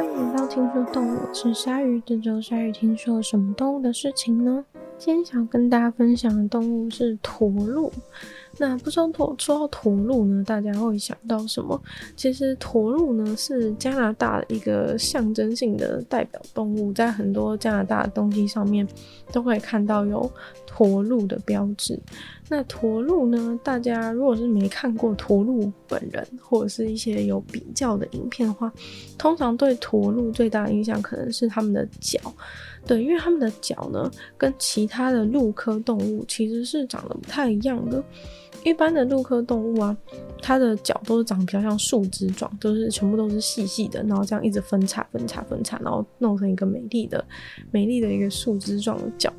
[0.00, 2.02] 欢迎来到听说动物，我是鲨鱼。
[2.06, 4.64] 这周鲨鱼听说了什么动物的事情呢？
[4.96, 7.92] 今天想跟大家分享的动物是驼鹿。
[8.60, 11.82] 那不知道驼说到驼鹿呢，大家会想到什么？
[12.14, 18.86] 其实驼鹿呢是加拿大的一个象征性的代表动物，在很多加拿大的东西上面
[19.32, 20.30] 都会看到有
[20.66, 21.98] 驼鹿的标志。
[22.50, 28.70] 那驼鹿呢，大家如果是没看过驼鹿本人，或者是一些有比较的影片的话，
[29.16, 32.20] 通常对驼鹿最大的印象可能是它们的脚。
[32.84, 38.02] 对，因为它们的脚呢，跟其他的鹿科动物其实是长得不太一样的。
[38.64, 39.96] 一般的鹿科动物啊，
[40.42, 47.24] 它的脚都是长比较像树枝状，都是全部都是细细的，然后这样一直分叉、分叉、分叉，然后弄成一个美丽的、
[47.70, 49.32] 美丽的一个树枝状的脚。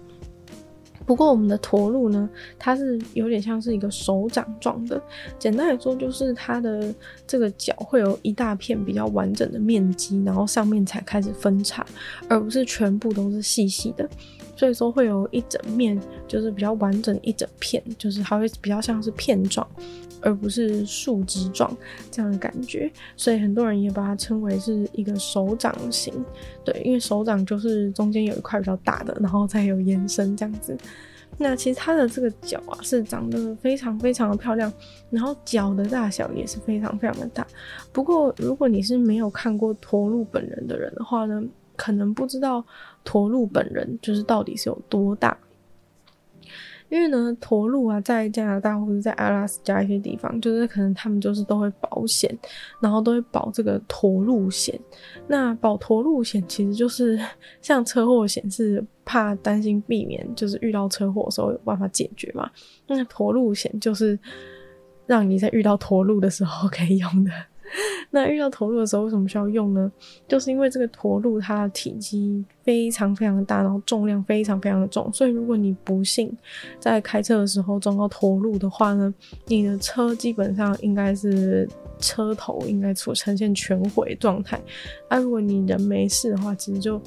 [1.03, 5.01] 不过我们的驼鹿呢，它是有点像是一个手掌状的。
[5.37, 6.93] 简单来说，就是它的
[7.27, 11.85] 这个脚会有一大片比较完整的面积，然后上面才开始分叉，
[12.29, 14.07] 而不是全部都是细细的。
[14.61, 19.67] 所以说会有一整面，就是比较完整一整片，就是它会比较像是片状，
[20.21, 21.75] 而不是树枝状
[22.11, 22.87] 这样的感觉。
[23.17, 26.13] 所以很多人也把它称为是一个手掌型，
[26.63, 30.77] 对，因为手掌就是中间有一块比较大的，然后再有延伸这样子。
[31.39, 34.71] 那其实它的这个脚啊是长得非常非常的漂亮，
[35.09, 37.47] 然后脚的大小也是非常非常的大。
[37.91, 41.41] 不过如果你是没有看过驼鹿本人的人的话呢，
[41.81, 42.63] 可能不知道
[43.03, 45.35] 驼鹿本人就是到底是有多大，
[46.89, 52.37] 因为呢，驼鹿啊，在加拿大或者在阿拉斯加一些地方，就是可能他们就是都会保险，
[52.79, 54.79] 然后都会保这个驼鹿险。
[55.27, 57.19] 那保驼鹿险其实就是
[57.63, 62.47] 像车祸险，是怕担心避免就是遇到车祸的时候有办法解决嘛。
[62.85, 64.19] 那驼鹿险就是
[65.07, 67.31] 让你在遇到驼鹿的时候可以用的。
[68.11, 69.91] 那遇到驼鹿的时候，为什么需要用呢？
[70.27, 76.35] 就是因为这个驼鹿它的体积非常非常的大，然后重量非常非常的重，所以如果你不幸
[76.79, 79.13] 在开车的时候撞到驼鹿的话呢，
[79.45, 81.69] 你的车基本上应该是
[81.99, 84.59] 车头应该出呈现全毁状态。
[85.09, 87.01] 那、啊、如果你人没事的话，其实就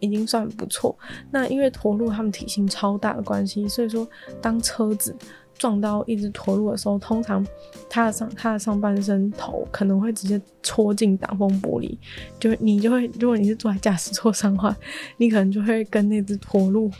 [0.00, 0.96] 已经算不错。
[1.30, 4.06] 那因为驼鹿它们体型超大的关系，所以说
[4.40, 5.14] 当车子
[5.60, 7.46] 撞到一只驼鹿的时候，通常
[7.86, 11.98] 它的上它的上半身头可能会直接戳进挡风玻璃，
[12.38, 14.74] 就你就会，如果你是坐在驾驶座上的话，
[15.18, 16.90] 你可能就会跟那只驼鹿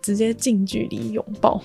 [0.00, 1.60] 直接近距离拥抱。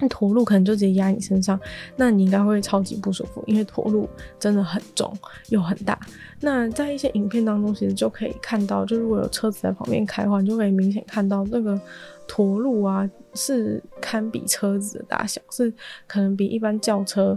[0.00, 1.58] 那驼鹿可能就直接压你身上，
[1.96, 4.08] 那你应该会超级不舒服，因为驼鹿
[4.38, 5.16] 真的很重
[5.50, 5.96] 又很大。
[6.40, 11.80] 那在一些影片当中，其实就可以看到，就如果有车子在旁边开的话，你就可以明显看到那个
[12.28, 15.72] 驼鹿啊，是堪比车子的大小，是
[16.06, 17.36] 可能比一般轿车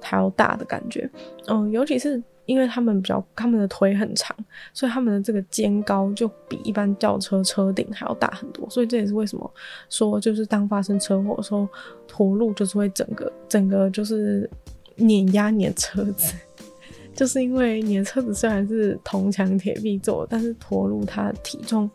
[0.00, 1.08] 还要大的感觉。
[1.46, 2.20] 嗯，尤其是。
[2.46, 4.36] 因为他们比较，他们的腿很长，
[4.72, 8.68] 所以他们的这个肩高就比一般轿车车顶还要大很多。
[8.68, 9.48] 所以这也是为什么
[9.88, 11.68] 说，就是当发生车祸的时候，
[12.08, 14.50] 驼鹿就是会整个整个就是
[14.96, 16.34] 碾压你的车子，
[17.14, 21.88] 就是因为你的车子虽然是铜墙铁壁做，但是驼鹿它体重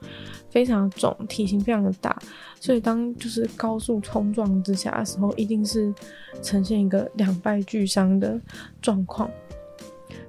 [0.56, 2.18] 非常重，体型非常的大，
[2.62, 5.94] 所以当就是高速冲撞之下的时候，一定是
[6.42, 8.40] 呈现一个两败俱伤的
[8.82, 9.30] 状况。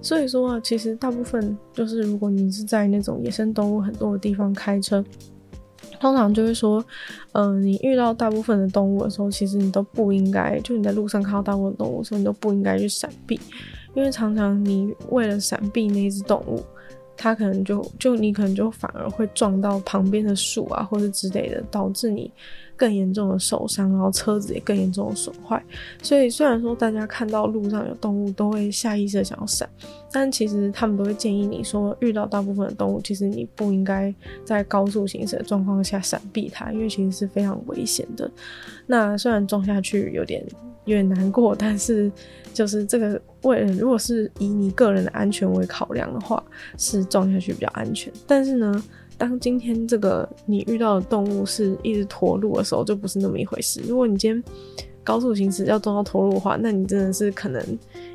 [0.03, 5.05] 所以说啊，其实大部分就是，如果你是在那种野生动物很多的地方开车，
[6.01, 6.85] 通常就会说，
[7.31, 13.39] 嗯、呃，你遇到大部分的动物的时候，其实你都不应该，就你在路上看到大部分动物的时候，你都不应该去闪避，
[13.95, 16.61] 因为常常你为了闪避那只动物，
[17.17, 22.31] 它可能就就你可能就反而会撞到旁边的树啊，或者之类的，导致你。
[22.79, 25.65] 更严重的受伤，然后车子也更严重的损坏。
[26.03, 29.67] 所以虽然说大家看到路上有动物都会下意识想要闪，
[30.13, 38.31] 但其实他们都会建议你说，遇到大部分的动物，其实你不应该在高速行驶的状况下闪避它，因为其实是非常危险的。
[38.87, 40.45] 那虽然撞下去有点
[40.85, 42.13] 有点难过，但是
[42.57, 46.43] 就是这个为了如果是以你个人的安全为考量的话，
[46.79, 48.11] 是撞下去比较安全。
[48.27, 48.83] 但是呢，
[49.19, 53.83] 当今天这个你遇到的动物是一只驼鹿的时候，就不是那么一回事。
[53.87, 54.43] 如果你今天
[55.05, 57.63] 高速行驶要撞到驼鹿的话，那你真的是可能，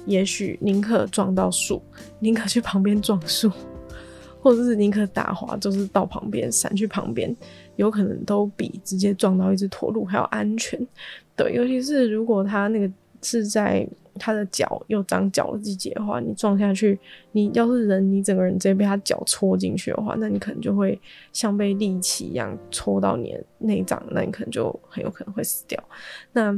[0.08, 1.80] 也许宁可撞到树，
[2.20, 3.52] 宁可去旁边撞树，
[4.42, 7.36] 或者是宁可打滑，就是到旁边闪去旁边，
[7.76, 10.80] 有可能都比直接撞到一只驼鹿还要安全。
[11.36, 12.92] 对，尤其是如果它那个
[13.22, 13.88] 是在。
[14.20, 17.00] 它的脚又长脚的季节的话，你撞下去，
[17.32, 21.00] 你要是人，你整个人直接被它脚戳进去的话，那你可能就会
[21.32, 25.82] 像被利器一样戳到你的内脏，那你可能就很有可能会死掉。
[26.34, 26.54] 那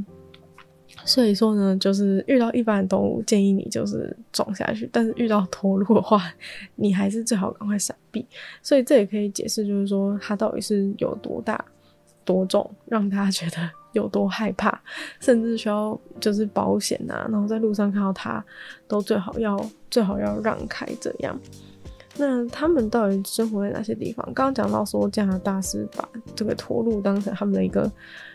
[1.06, 6.34] 所以说呢，就是遇到一般的动物，建议你就是撞下去；但是遇到驼鹿的话，
[6.74, 8.26] 你还是最好赶快闪避。
[8.64, 11.64] 所以这也可以解释，就是说它到底是有多大、
[12.26, 14.78] 多重，让大家觉得有多害怕，
[15.20, 18.44] 甚至需要就是保险啊，然后在路上看到他，
[18.88, 19.58] 都最好要
[19.90, 21.40] 最好要让开这样。
[22.16, 24.24] 那他们到底生活在哪些地方？
[24.36, 27.92] 刚刚讲到说加拿大是把这个驼鹿当成他们的一个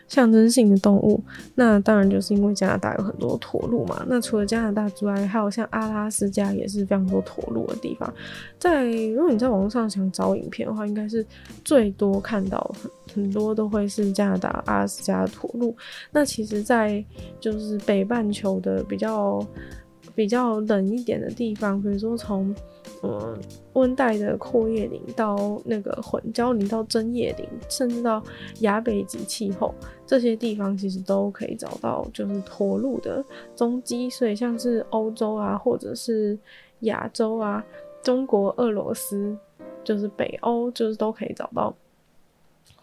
[0.09, 1.23] 象征性的动物，
[1.55, 4.03] 那当然就是因为加拿大有很多驼鹿嘛。
[4.07, 8.11] 那除了加拿大之外，还有像阿拉斯加也是非常多驼鹿的地方。
[8.57, 11.25] 在如果你在网上想找影片的话，应该是
[11.63, 15.75] 最多看到很很多都会是加拿大阿拉斯加的驼鹿。
[16.11, 17.03] 那其实，在
[17.39, 19.45] 就是北半球的比较
[20.19, 22.53] 比较冷一点的地方，比如说从
[23.01, 23.39] 嗯，
[23.71, 28.21] 温带的阔叶林到那个混交林到针叶林，甚至到
[28.59, 29.73] 亚北极气候
[30.05, 33.23] 这些地方，其实都可以找到就是驼鹿的
[33.55, 34.09] 踪迹。
[34.09, 36.37] 所以像是欧洲啊，或者是
[36.81, 37.63] 亚洲啊，
[38.03, 39.33] 中国、俄罗斯，
[39.85, 41.73] 就是北欧，就是都可以找到。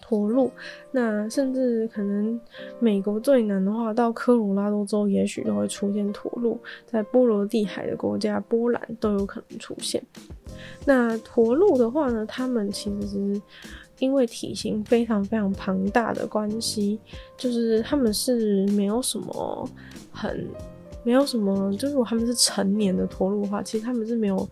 [0.08, 0.49] 驼鹿，
[0.93, 2.41] 那甚至可能
[2.79, 6.56] 美国最南的话，到科罗拉多州也许都会出现驼鹿，
[6.87, 10.00] 在波罗的海的国家波兰都有可能出现。
[10.85, 13.43] 那驼鹿的话呢，它们其实
[13.99, 17.00] 因为体型非常非常庞大的关系，
[17.37, 19.69] 就是他们是没有什么
[20.12, 20.47] 很
[21.02, 24.49] 没有什么，就是如果他们是成年的驼鹿的话，其实他们是没有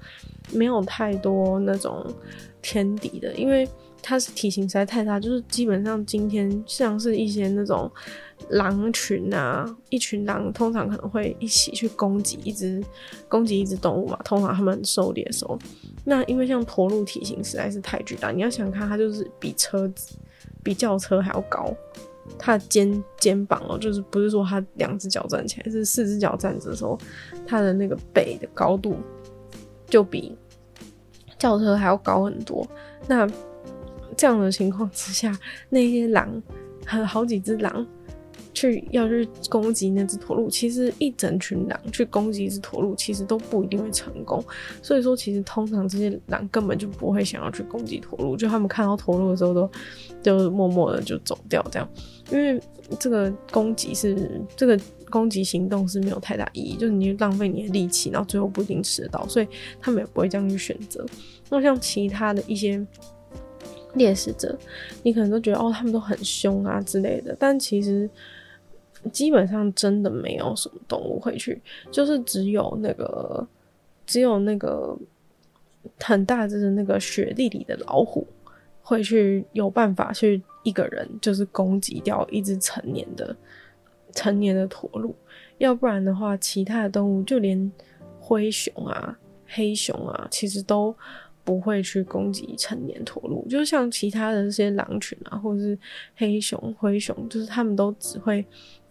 [0.52, 2.04] 没有太多那种
[2.60, 3.68] 天敌的，因为。
[4.06, 7.90] 它是体型实在太大，就是基本上今天像是一些那种
[8.50, 12.84] 狼群啊，一群狼通常可能会一起去攻击一只
[13.28, 15.58] 攻击一只动物嘛，通常他们狩猎的时候，
[16.04, 20.14] 那因为像驼鹿体型实在是太巨大，你要想看它就是比车子
[20.62, 21.74] 比轿车还要高，
[22.38, 26.98] 它的肩肩膀哦，就是不是说它两只脚站起来，是四只脚站着的时候，
[27.46, 28.96] 它的那个背的高度
[29.88, 30.36] 就比
[31.38, 32.68] 轿车还要高很多，
[33.08, 33.26] 那。
[34.16, 35.36] 这样的情况之下，
[35.68, 36.42] 那些狼，
[36.86, 37.86] 和好几只狼，
[38.52, 40.48] 去要去攻击那只驼鹿。
[40.48, 44.42] 其实一整群狼去攻击一只驼鹿，其实都不一定会成功。
[44.82, 49.70] 所以说，其实通常这些狼根本就不会想要去攻击驼鹿，就他们看到驼鹿的时候都，
[50.22, 51.88] 就默默的就走掉这样。
[52.30, 52.60] 因为
[52.98, 54.78] 这个攻击是这个
[55.10, 59.48] 攻击行动是没有太大意义，就是你浪费你的力气，然后最后不一定吃得到，所以
[59.80, 61.04] 他们也不会这样去选择。
[61.50, 62.84] 那像其他的一些。
[63.94, 64.56] 猎食者，
[65.02, 68.08] 你可能都觉得哦，他们都很凶啊之类的，但其实
[69.12, 71.60] 基本上真的没有什么动物会去，
[71.90, 73.46] 就是只有那个
[74.06, 74.96] 只有那个
[76.00, 78.26] 很大只的那个雪地里的老虎
[78.82, 83.36] 会去有办法去一个人就是攻击掉一只成年的
[84.12, 85.14] 成年的驼鹿，
[85.58, 87.70] 要不然的话，其他的动物就连
[88.18, 90.94] 灰熊啊、黑熊啊，其实都。
[91.44, 95.78] 不会去攻击成年驼鹿，就像其他的这些狼群啊，或者是
[96.16, 98.44] 黑熊、灰熊，就是他们都只会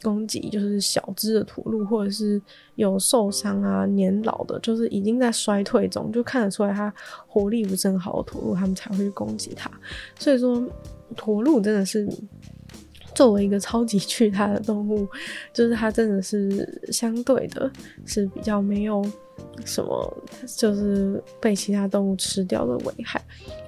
[0.04, 2.40] 攻击就是小只的驼鹿，或者是
[2.76, 6.94] 有受伤啊、年老的，就是已经在衰退中，就看得出来它
[7.28, 9.72] 活力不是很好的驼鹿，他们才会去攻击它。
[10.20, 10.64] 所以说，
[11.16, 12.08] 驼鹿真的是
[13.14, 15.08] 作为一个超级巨大的动物，
[15.54, 17.72] 就是它真的是相对的
[18.06, 19.04] 是比较没有。
[19.66, 20.24] 什么
[20.58, 23.20] 就是被其他动物吃掉的危害？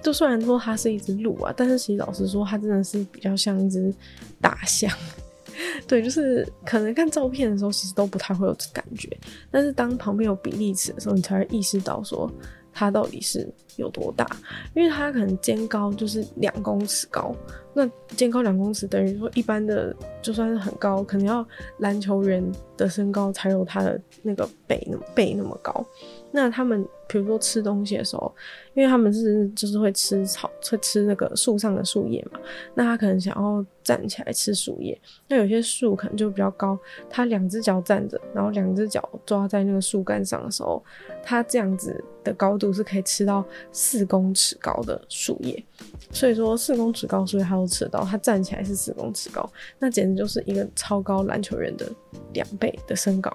[0.02, 3.94] 就虽然说它是一只鹿啊，但是其实老实说，它真的是比较像一只
[4.40, 4.90] 大象。
[5.88, 9.10] 对，就是可能看照片的时候，其实都不太会有感觉。
[9.50, 12.32] 但是当旁边有比例尺的时候，你才会意识到说
[12.76, 14.28] 它到底是有多大。
[14.76, 17.34] 因为它可能肩高就是两公尺高，
[17.74, 21.44] 那肩高两公尺等于说一般的就算是很高，可能要
[21.80, 22.44] 篮球员
[22.78, 25.84] 的身高才有他的那个背那么背那么高。
[26.32, 28.34] 那他们比如说吃东西的时候，
[28.74, 32.40] 因为他们是就是会吃草，会吃那个树上的树叶嘛。
[32.74, 36.78] 那他可能想要站起来吃树叶，那有些树可能就比较高，
[37.10, 40.84] 他两只脚站着，然后两只脚抓在那个树干上的时候，
[41.24, 45.64] 他这样子的高度是可以吃到四公尺高的树叶。
[46.12, 48.04] 所以说四公尺高，所以他都吃到。
[48.04, 51.90] 他站起来是四公尺高，那简直就是一个超高篮球员的
[52.34, 53.32] 两倍的身高。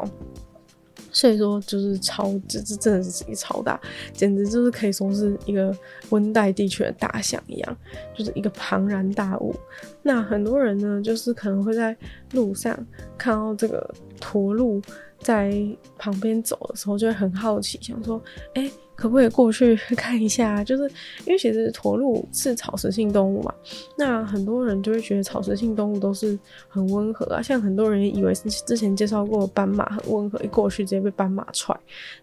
[1.12, 3.80] 所以说，就是超，这这真的是一个超大，
[4.12, 5.74] 简直就是可以说是一个
[6.10, 7.76] 温带地区的大象一样，
[8.16, 9.54] 就是一个庞然大物。
[10.02, 11.96] 那很多人呢，就是可能会在
[12.32, 12.76] 路上
[13.18, 14.80] 看到这个驼鹿
[15.18, 15.52] 在
[15.98, 18.22] 旁边走的时候，就会很好奇，想说，
[18.54, 20.62] 哎、欸，可不可以过去看一下？
[20.64, 20.82] 就是
[21.24, 23.54] 因为其实驼鹿是草食性动物嘛，
[23.96, 26.38] 那很多人就会觉得草食性动物都是
[26.68, 31.74] 很温和啊，像很多人以为是之前介绍过斑马很温和，一过去直接被斑马踹。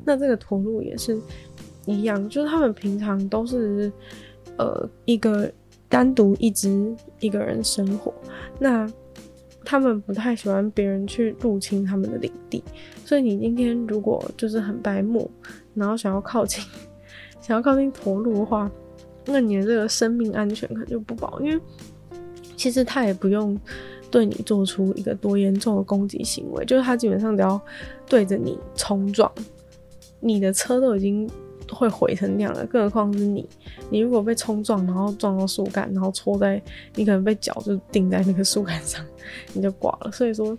[0.06, 1.20] 那这个驼鹿也是
[1.88, 3.92] 一样，就是他们平常都是
[4.58, 5.52] 呃一个
[5.90, 8.14] 单独一只一个人生活，
[8.60, 8.88] 那。
[9.70, 12.64] 他们不太喜欢别人去入侵他们的领地，
[13.04, 15.30] 所以你今天如果就是很白目，
[15.78, 16.64] 然后想要靠近，
[17.40, 18.70] 想要靠近驼鹿的话，
[19.26, 21.62] 那你的这个生命安全可能就不保，因为
[22.56, 23.58] 其实他也不用
[24.12, 27.62] 对你做出一个多严重的攻击行为，就是他基本上只要
[28.08, 29.32] 对着你冲撞，
[30.20, 31.30] 你的车都已经。
[31.70, 33.46] 会毁成那样的，更何况是你。
[33.90, 36.62] 你如果被冲撞，然后撞到树干，然后戳在
[36.96, 39.06] 你，可能被脚就钉在那个树干上，
[39.52, 40.10] 你就挂了。
[40.10, 40.58] 所以说，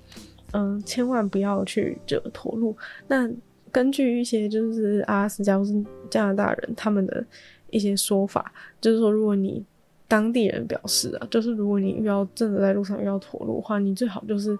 [0.52, 2.76] 嗯、千万不要去惹驼鹿。
[3.06, 3.26] 那
[3.72, 5.72] 根据一些就是阿拉斯加或是
[6.10, 7.24] 加拿大人他们的
[7.70, 9.64] 一些说法，就是说，如果你
[10.06, 14.58] 当地人表示啊，就是如果你遇到真的在路上遇到驼鹿的话，你最好就是。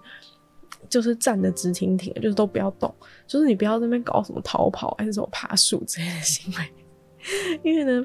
[0.87, 2.91] 就是站的直挺挺的，就是都不要动，
[3.27, 8.03] 就是你不要在那边搞什么逃跑还是什么爬树之类的行为， 因为呢，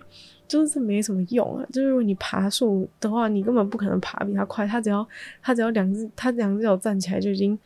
[0.49, 1.65] 就是这没什么用啊。
[1.73, 5.07] 就是如果你爬树的话，你根本不可能爬比它快，它只要
[5.41, 7.57] 它只要两只它两只脚站起来就已经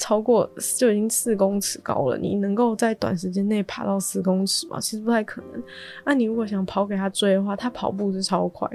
[0.00, 4.80] 超过就已经四公尺高了，你能够在短时间内爬到四公尺吗？
[4.80, 5.62] 其实不太可能。
[6.04, 8.66] 啊，你如果想跑给他追的话，他跑步是超快，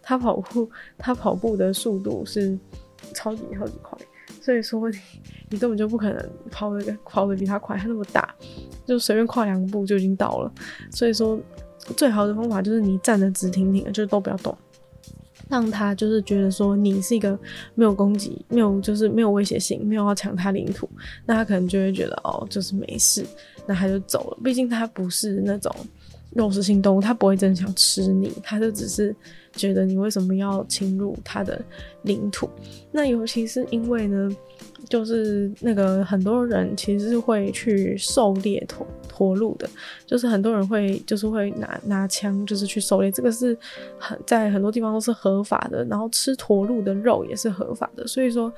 [0.00, 2.56] 他跑步他跑步的速度是
[3.12, 3.98] 超级超级快。
[4.40, 4.96] 所以说你，
[5.50, 8.32] 你根本就不可能跑得跑得比他快，他那么大，
[8.86, 10.52] 就随便跨两步就已经到了。
[10.92, 11.38] 所以说，
[11.96, 14.56] 最好的方法就是你站得直挺挺的，就是都不要动，
[15.50, 17.38] 让他就是觉得说你是一个
[17.74, 20.88] 没有攻击、没有就是没有威胁性、没有要抢他领土，
[21.26, 23.26] 那他可能就会觉得哦，就是没事，
[23.66, 24.38] 那他就走了。
[24.42, 25.74] 毕竟他不是那种
[26.32, 29.14] 肉食性动物，他不会真的想吃你，他就只是。
[29.56, 31.60] 觉得你为什么要侵入他的
[32.02, 32.48] 领土？
[32.92, 34.30] 那尤其是因为呢，
[34.90, 39.66] 就是那个很多人其实是会去狩猎驼驼鹿的，
[40.04, 43.56] 就是很多人会就是会拿拿枪就是去狩猎，这个是
[43.98, 48.52] 很在很多地方都是合法的，然后吃驼鹿的肉也是合法的，所以说，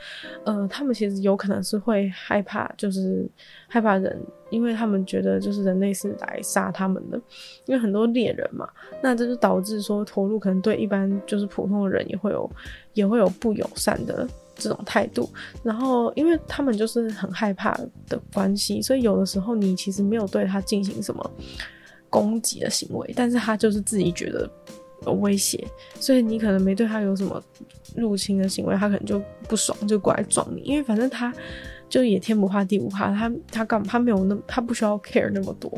[0.44, 3.30] 呃，他们其实有可能是会害怕，就是
[3.68, 4.18] 害怕人。
[4.50, 7.16] 因为他们觉得就是人类是来杀他们的，
[7.64, 8.68] 因为很多猎人嘛，
[9.00, 12.50] 那这就导致说驼鹿可能对一般就是普通的人也会有
[12.92, 14.28] 也会有不友善的
[14.62, 15.28] 这种态度。
[15.62, 17.78] 然后因为他们就是很害怕
[18.08, 21.30] 的关系，所以有的时候你其实没有对他进行什么
[22.08, 24.48] 攻击的行为，但是他就是自己觉得
[25.06, 25.66] 有威胁，
[25.98, 27.42] 所以你可能没对他有什么
[27.96, 31.34] 入侵的行为，他可能就不爽就过来撞你，因为反正他。
[31.92, 33.82] 就也天不怕地不怕，他他干？
[33.82, 35.70] 他没有那，他不需要 care 那么多，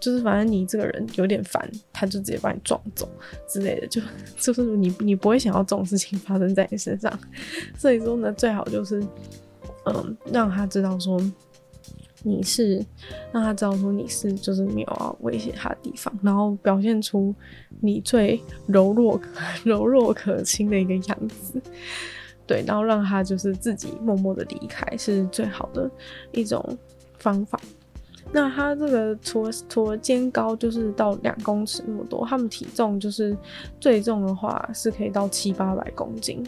[0.00, 3.08] 就是反正你这个人有点烦，他就直接把你撞走
[3.48, 4.02] 之类的，就
[4.36, 7.16] 就是你你不会想要这种事情发生在你身上，
[7.78, 9.00] 所以说呢，最好就是
[9.84, 11.20] 嗯，让他知道说
[12.24, 12.84] 你是，
[13.30, 17.32] 让他知道说你是就是没有要威胁他的地方，然后表现出
[17.80, 19.20] 你最柔弱
[19.62, 21.62] 柔弱可亲的一个样子。
[22.50, 25.88] 对，然后让他就是自己默默的离开，是最好的
[26.32, 26.76] 一种
[27.16, 27.60] 方法。
[28.32, 33.36] 那他这个除了除了肩高就是到两公尺那么多，他们体重就是
[33.78, 36.44] 最重的话是可以到七八百公斤。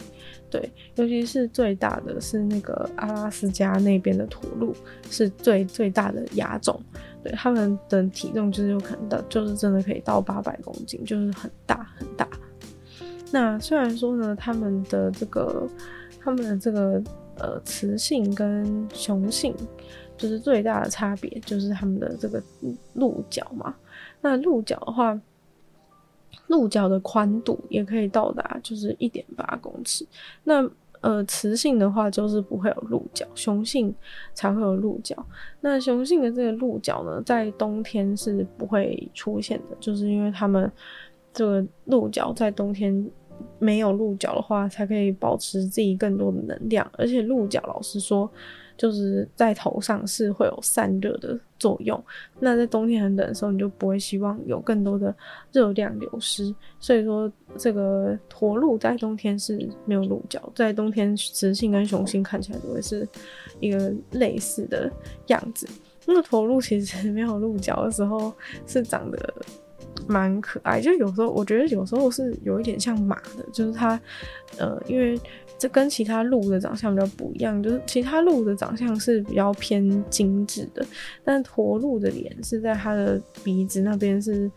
[0.49, 4.75] 对，尤其是最大的是那个阿拉斯加那边的驼鹿，
[5.09, 6.77] 是最最大的亚种。
[7.23, 12.27] 对，他们的体重就是有可能的，就是真的可以到八百公斤，就是很大很大。
[13.33, 15.67] 那虽然说呢，他们的这个，
[16.21, 17.01] 他们的这个
[17.39, 19.55] 呃雌性跟雄性，
[20.15, 22.39] 就是最大的差别就是他们的这个
[22.93, 23.73] 鹿角嘛。
[24.21, 25.19] 那鹿角的话，
[26.45, 30.05] 鹿角的宽度也可以到达就是一点八公尺。
[30.43, 30.69] 那
[31.01, 33.91] 呃雌性的话就是不会有鹿角，雄性
[34.35, 35.25] 才会有鹿角。
[35.59, 40.71] 那雄性的这个鹿角呢，在冬天是不会出现的，就是因为他们
[41.33, 43.09] 这个鹿角在冬天。
[43.59, 46.89] 没有鹿角的话，才可以保持自己更多的能量。
[46.97, 48.29] 而且鹿角，老实说，
[48.77, 52.03] 就是在头上是会有散热的作用。
[52.39, 55.15] 那在冬天很冷的时候，你就不会希望有更多的
[55.51, 56.53] 热量流失。
[56.79, 63.07] 所以说，这个驼鹿在冬天是没有鹿角，在冬天雌性跟雄性看起来都会是
[63.59, 64.91] 一个类似的
[65.27, 65.67] 样子。
[66.05, 68.33] 那驼鹿其实没有鹿角的时候，
[68.67, 69.33] 是长得
[70.07, 70.81] 蛮可爱。
[70.81, 73.99] 就有时候我觉得有时候是有一点像马的，就是它，
[74.57, 75.19] 呃，因为
[75.57, 80.85] 这跟其他鹿的长相比较不一样，就是其他鹿的长相是比较偏精致的，
[81.23, 84.49] 但驼鹿的脸是在它的鼻子那边是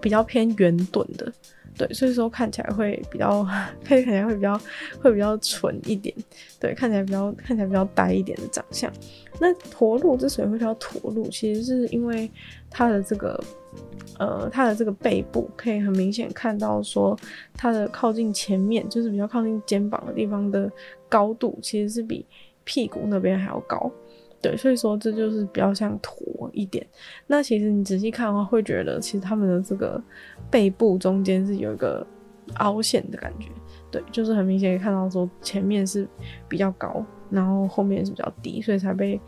[0.00, 1.32] 比较偏圆钝的。
[1.76, 3.42] 对，所以说看起来会比较，
[3.84, 4.56] 看起来会比较，
[5.00, 6.14] 会比较蠢一点。
[6.60, 8.92] 对，看起来比较，看起来比较呆一点的长相。
[9.40, 12.30] 那驼鹿之所以会叫驼鹿，其实是因为
[12.70, 13.42] 它的这个，
[14.18, 17.18] 呃，它的这个背部可以很明显看到说，
[17.54, 20.70] 它的靠近前面，就是比较靠近肩膀的地方的
[21.08, 22.24] 高度，其实是比
[22.62, 23.90] 屁股那边还要高。
[24.44, 26.86] 对，所以说这就是比较像驼一点。
[27.26, 29.98] 那其实你仔细看的话，会觉得其实他们的这个
[30.50, 32.06] 背部中间是有一个
[32.56, 33.48] 凹陷的感觉。
[33.90, 36.06] 对，就是很明显可以看到说前面是
[36.46, 39.18] 比较高，然后后面是比较低，所以才被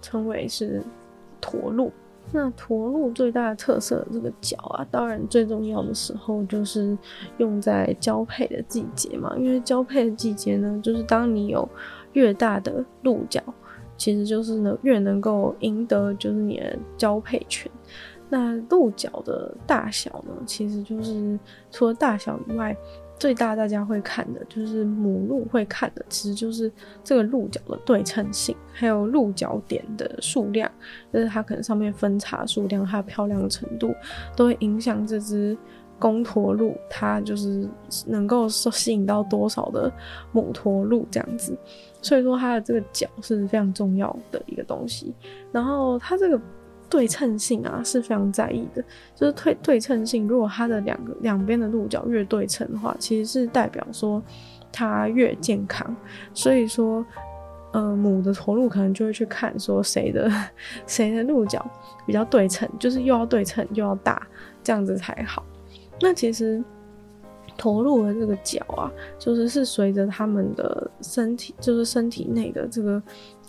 [0.00, 0.82] 称为是
[1.38, 1.92] 驼鹿。
[2.32, 6.96] 那驼鹿最大的特色这个角啊，当然最重要的时候就是
[7.36, 11.68] 用在交配的季节嘛，因为交配的季节呢，就是当你有
[12.14, 13.42] 越大的鹿角。
[13.96, 17.70] 其实就是呢，越能够赢得就是你的交配权。
[18.28, 21.38] 那鹿角的大小呢，其实就是
[21.70, 22.74] 除了大小以外，
[23.18, 26.72] 最大大家会看的就是母鹿会看的，其实就是
[27.04, 30.68] 这个鹿角的对称性，还有鹿角点的数量，
[31.12, 33.94] 就是它可能上面分叉数量，它的漂亮程度，
[34.34, 35.56] 都会影响这只
[35.98, 37.68] 公驼鹿，它就是
[38.06, 39.92] 能够吸引到多少的
[40.32, 41.54] 母驼鹿这样子。
[42.02, 45.14] 所以说它的这个角是非常重要的一个东西，
[45.52, 46.38] 然后它这个
[46.90, 54.22] 对称性啊是非常在意的，就是对对称性，如果它的两个两边的鹿角越对称的话，其实是代表说
[54.70, 55.96] 它越健康。
[56.34, 57.06] 所以说，
[57.72, 60.30] 呃，母的驼鹿可能就会去看说谁的
[60.86, 61.64] 谁的鹿角
[62.04, 64.26] 比较对称，就是又要对称又要大，
[64.62, 65.44] 这样子才好。
[66.00, 66.62] 那其实。
[67.56, 73.00] 驼鹿的这个角啊，就是是随着他们的身体，就是身体内的这个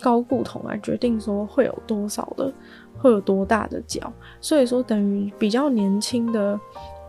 [0.02, 2.54] 高固酮来决定说会有多少的，
[3.00, 4.12] 会有多大的角。
[4.42, 6.60] 所以说，等于比较年轻的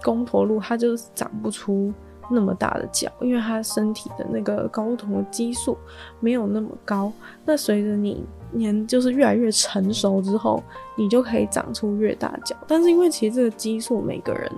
[0.02, 1.92] 公驼鹿，它就是长不出
[2.30, 5.76] 那么大的角，因为它身体的那个睾固酮的激素
[6.20, 7.12] 没有那么高。
[7.44, 10.62] 那随着你年就是越来越成熟之后，
[10.96, 12.56] 你就可以长出越大角。
[12.66, 14.50] 但是因为其实这个激素每个人。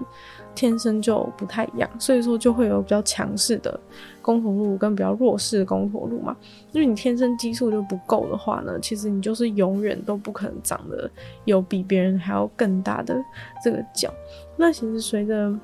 [0.56, 3.78] 天生就不太一样，所以说就会有比较强势的
[4.20, 6.34] 公驼鹿跟比较弱势的公驼鹿嘛。
[6.72, 11.08] 因为你天生激素就不够的话呢，其实你就是永远都不可能长得
[11.44, 13.16] 有比别人还要更大的
[13.62, 14.12] 这个角。
[14.56, 15.54] 那其实随着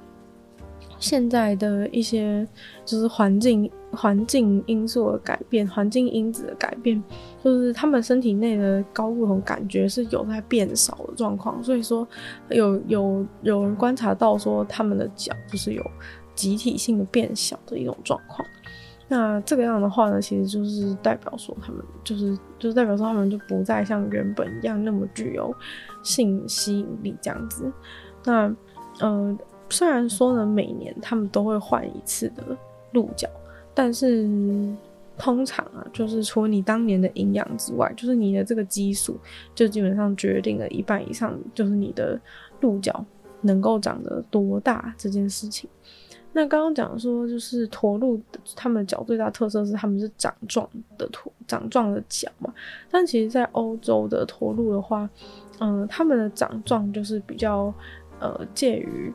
[1.03, 2.47] 现在的一些
[2.85, 7.03] 就是环境环境因素的改变，环境因子的改变，
[7.43, 12.07] 就是他们身体内的睾固酮感觉是有在变少的状况，所以说
[12.51, 15.85] 有有有人观察到说他们的脚就是有
[16.37, 18.47] 集体性的变小的一种状况。
[19.09, 25.53] 那这个样的话呢，其实就是代表说他们就是就是代表说他们就不再像原本一样那么具有
[26.05, 27.71] 性吸引力这样子。
[28.25, 28.47] 那
[29.01, 29.37] 嗯。
[29.37, 29.39] 呃
[29.73, 32.57] 虽然说呢，每年他们都会换一次的
[32.93, 33.27] 鹿角，
[33.73, 34.29] 但是
[35.19, 39.19] 通常啊，就是除了你当年的营养之外，就是你的这个激素，
[39.55, 42.21] 就基本上决定了一半以上，就是你的
[42.61, 43.05] 鹿角
[43.41, 45.69] 能够长得多大这件事情。
[46.33, 48.21] 那刚刚讲说，就是驼鹿
[48.57, 52.53] 它们的角最大特色是它们是掌状的驼，掌状的角嘛。
[52.91, 55.09] 但其实，在欧洲的驼鹿的话，
[55.61, 57.73] 嗯、呃，它们的掌状就是比较
[58.21, 59.13] 呃介于。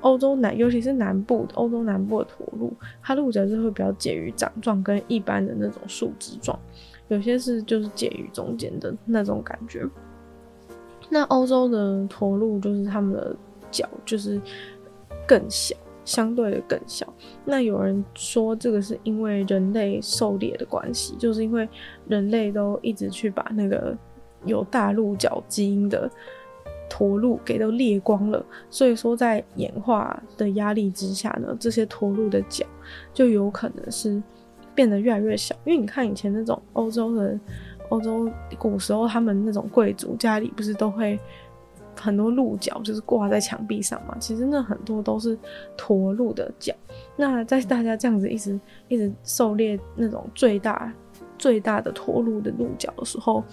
[0.00, 6.58] 欧洲南，尤其是南部的欧洲南部的驼鹿，它鹿角是会比较介于掌状跟一般的那种树枝状，
[7.08, 9.86] 有些是就是介于中间的那种感觉。
[11.08, 13.36] 那欧洲的驼鹿就是它们的
[13.70, 14.40] 脚就是
[15.26, 17.06] 更小，相对的更小。
[17.44, 21.68] 那有人说这个是因为人类狩猎的关系，就是因为
[22.08, 23.96] 人类都一直去把那个
[24.44, 26.10] 有大鹿角基因的。
[26.90, 32.66] 驼鹿给都裂光了，所以说在演化的压力之下呢，这些驼鹿的角
[33.14, 34.20] 就有可能是
[34.74, 35.54] 变得越来越小。
[35.64, 37.38] 因为你看以前那种欧洲的
[37.88, 41.18] 欧洲古时候，他们那种贵族家里不是都会
[41.96, 44.16] 很多鹿角，就是挂在墙壁上嘛？
[44.18, 45.38] 其实那很多都是
[45.76, 46.74] 驼鹿的角。
[47.16, 50.92] 那在大家这样子一直一直狩猎那种最大
[51.38, 53.44] 最大的驼鹿的鹿角的时候。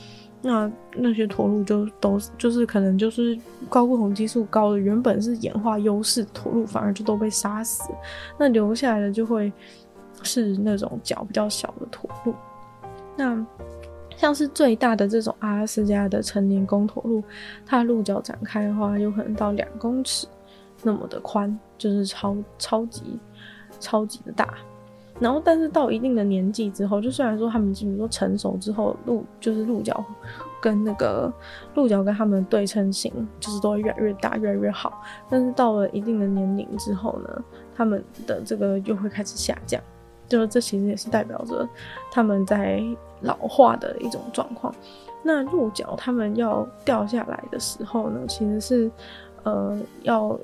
[0.41, 3.37] 那那些驼鹿就都就是可能就是
[3.69, 7.91] 高固酮激素高的，原本是演化优势驼鹿，反而就都被杀死。
[8.37, 9.51] 那留下来的就会
[10.23, 12.33] 是那种脚比较小的驼鹿。
[13.15, 13.45] 那
[14.15, 17.23] 像是最大的这种阿拉斯加的成年公驼鹿，
[17.65, 20.27] 它鹿角展开的话，有可能到两公尺。
[20.83, 23.19] 那么的宽，就是超超级
[23.79, 24.53] 超级的大。
[25.19, 30.05] 然后，但是到一定的年纪之后，就虽然说他们比如说成熟之后，鹿就是鹿角
[30.61, 31.33] 跟那个
[31.73, 35.01] 鹿角跟他们对称性就是都会越来越大，越来越好。
[35.27, 37.43] 但是到了一定的年龄之后呢，
[37.75, 39.81] 他们的这个又会开始下降，
[40.27, 41.67] 就是这其实也是代表着
[42.11, 42.83] 他们在
[43.21, 44.73] 老化的一种状况。
[45.23, 48.91] 那鹿角他们要掉下来的时候呢，其实是
[49.43, 50.39] 呃要。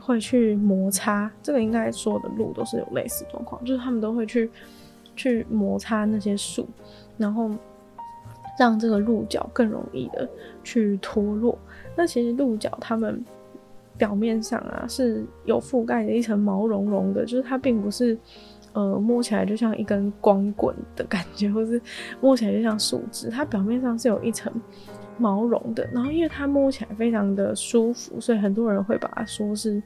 [0.00, 4.50] 会去摩擦，这个应该所有的鹿都是有类似状况，就是他们都会去
[5.14, 6.66] 去摩擦那些树，
[7.16, 7.50] 然后
[8.58, 10.28] 让这个鹿角更容易的
[10.62, 11.58] 去脱落。
[11.96, 13.24] 那其实鹿角它们
[13.96, 18.16] 表面上啊是有覆盖的一层毛茸茸的，就是它并不是
[18.72, 21.80] 呃摸起来就像一根光棍的感觉，或是
[22.20, 24.52] 摸起来就像树枝，它表面上是有一层。
[25.18, 29.82] 毛绒的，然后因为它摸起来非常的舒服，所以很多人会把它说是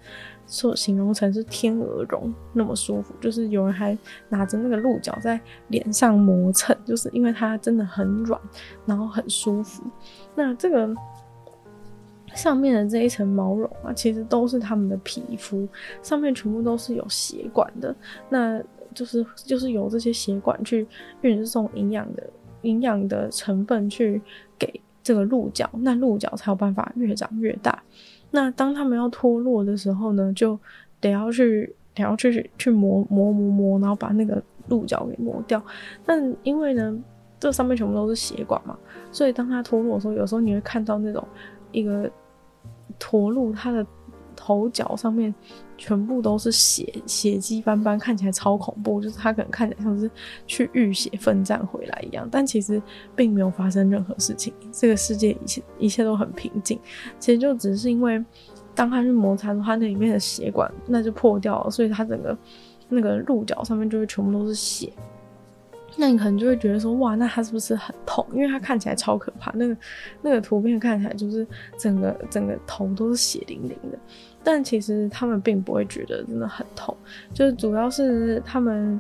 [0.49, 3.15] 说形容成是天鹅绒那么舒服。
[3.21, 3.97] 就是有人还
[4.29, 8.41] 拿着那个鹿角在脸上磨蹭，就是因为它真的很软，
[8.85, 9.85] 然后很舒服。
[10.35, 10.93] 那这个
[12.35, 15.69] 上面的这一层毛绒啊，其实都是它们的皮肤，
[16.03, 17.95] 上面全部都是有血管的，
[18.29, 18.61] 那
[18.93, 20.87] 就是就是由这些血管去
[21.21, 22.29] 运送营养的
[22.63, 24.21] 营养的成分去
[24.59, 24.81] 给。
[25.11, 27.83] 这个鹿角，那鹿角才有办法越长越大。
[28.31, 30.57] 那当他们要脱落的时候呢，就
[31.01, 35.61] 得要去，得要去去磨磨磨磨，然后把那个鹿角给磨掉。
[36.07, 36.97] 但因为呢，
[37.41, 38.79] 这上面全部都是血管嘛，
[39.11, 41.27] 所以当它脱落的时候，有时候你会看到那种
[41.73, 42.09] 一个
[43.01, 43.85] 驼鹿，它的。
[44.37, 45.35] 头角上面
[45.81, 49.01] 全部都是血，血迹斑斑，看起来超恐怖。
[49.01, 50.11] 就是它可能看起来像是
[50.47, 52.81] 去浴血奋战回来一样，但其实
[53.17, 54.53] 并没有发生任何事情。
[54.71, 56.79] 这个世界一切一切都很平静。
[57.19, 58.23] 其实就只是因为
[58.75, 62.37] 当它去摩擦它那里面的血管，那就破掉了，所以它整个
[62.91, 64.93] 那个鹿角上面就会全部都是血。
[65.97, 68.25] 那你可能就会觉得说，哇，那它是不是很痛？
[68.33, 69.51] 因为它看起来超可怕。
[69.57, 69.77] 那个
[70.23, 71.45] 那个图片看起来就是
[71.77, 73.99] 整个整个头都是血淋淋的。
[74.43, 76.97] 但其实他们并不会觉得真的很痛，
[77.35, 78.99] 就是主要是他们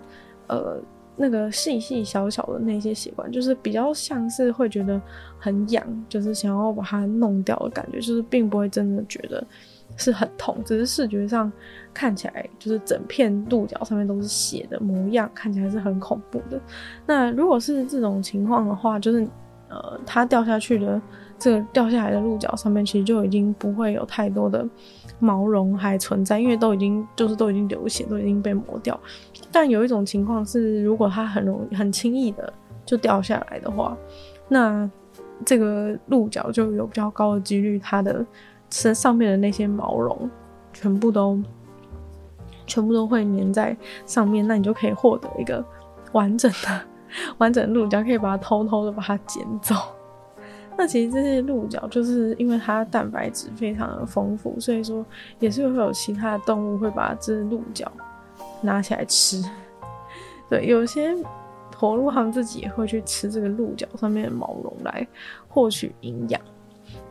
[0.49, 0.77] 呃
[1.17, 5.01] 那个细细小小的那些血管，就是比较像是会觉得
[5.39, 9.45] 很痒，就是想要把它弄掉的感觉，就是并不会真的觉得
[9.97, 11.51] 是很痛，只是视觉上
[11.93, 16.61] 看起来就是整片鹿角上面都是血的模样，看起来是很恐怖的。
[17.07, 19.27] 那如果是这种情况的话，就是
[19.71, 21.01] 呃它掉下去的
[21.39, 24.69] 这个掉下来的鹿角上面，其实就已经不会有太多的。
[25.23, 28.99] 毛绒还存在，因为都已经就是都已经流血，都已经被磨掉。
[29.53, 32.51] 但有一种情况是，如果它很容易、很轻易的
[32.87, 33.95] 就掉下来的话，
[34.49, 34.91] 那
[35.45, 38.25] 这个鹿角就有比较高的几率，它的
[38.71, 40.31] 身上面的那些毛绒
[40.73, 41.39] 全部都
[42.67, 45.63] 全部都会粘在上面，那你就可以获得一个
[46.13, 46.81] 完整的、
[47.39, 49.75] 完整鹿角，可以把它偷偷的把它捡走。
[50.79, 55.05] 那其实这些鹿角就是因为它蛋白质非常的丰富，所以说
[55.39, 57.91] 也是会有其他的动物会把这鹿角
[58.63, 59.45] 拿起来吃。
[60.49, 61.15] 对，有些
[61.71, 65.07] 驼鹿它们自己也会去吃这个鹿角上面的毛绒来
[65.49, 66.41] 获取营养。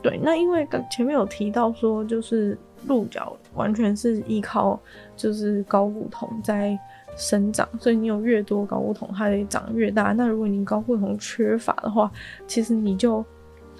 [0.01, 2.57] 对，那因为刚前面有提到说，就是
[2.87, 4.79] 鹿角完全是依靠
[5.15, 6.77] 就是睾固酮在
[7.15, 10.13] 生长，所以你有越多睾固酮，它得长越大。
[10.13, 12.11] 那如果你睾固酮缺乏的话，
[12.47, 13.23] 其实你就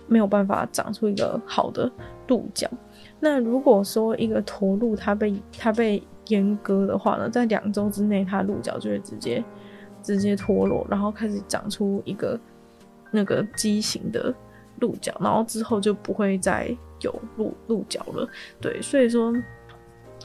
[0.07, 1.91] 没有办法长出一个好的
[2.27, 2.69] 鹿角。
[3.19, 9.43] 那如果说一个驼鹿它被它被阉割的话呢，在两周之内，它鹿角就会直接
[10.01, 12.39] 直接脱落，然后开始长出一个
[13.11, 14.33] 那个畸形的
[14.79, 18.27] 鹿角，然后之后就不会再有鹿鹿角了。
[18.61, 19.33] 对，所以说